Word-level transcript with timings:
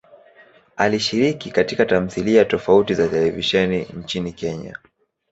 Alishiriki 0.75 1.51
katika 1.51 1.85
tamthilia 1.85 2.45
tofauti 2.45 2.93
za 2.93 3.07
televisheni 3.07 3.81
nchini 3.83 4.33
Kenya. 4.33 4.77